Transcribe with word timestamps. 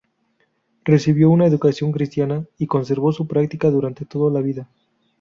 Recibió 0.83 1.29
una 1.29 1.45
educación 1.45 1.91
cristiana 1.91 2.43
y 2.57 2.65
conservó 2.65 3.11
su 3.11 3.27
práctica 3.27 3.69
durante 3.69 4.03
toda 4.03 4.33
la 4.33 4.41
vida. 4.41 4.67